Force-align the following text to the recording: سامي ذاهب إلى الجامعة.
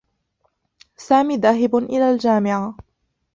سامي 0.97 1.37
ذاهب 1.37 1.75
إلى 1.75 2.11
الجامعة. 2.11 2.77